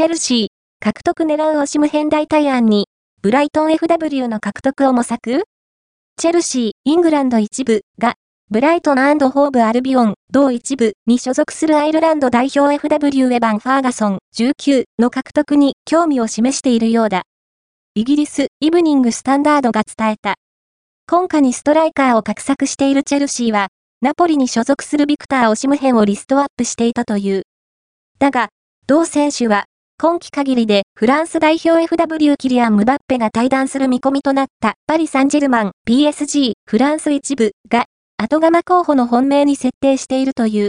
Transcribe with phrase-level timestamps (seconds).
[0.00, 0.48] チェルシー、
[0.82, 2.86] 獲得狙うオシム変大対案に、
[3.20, 5.42] ブライトン FW の獲得を模索？
[6.16, 8.14] チェルシー、イングランド一部が、
[8.48, 17.24] ブライトンホーブアルビオン、同一部に所属するアイルランド代表 FW エヴァン・ファーガソン19の獲得に興味を示しているようだ。
[17.94, 20.36] イギリス、イブニングスタンダードが伝えた。
[21.06, 23.68] 今夏にストライカーを画策しているチェルシーは、
[24.00, 27.42] ナポリに所属するビクター・オシムヘンをリストアップしていたという。
[28.18, 28.48] だが、
[28.86, 29.66] 同選手は、
[30.02, 37.84] 今季限りでフランス代表 FW キリアン・ムバッペが対談する見込みとなったパリ・サンジェルマン PSG フランス一部が
[38.16, 40.68] 後釜候補の本命に設定しているという。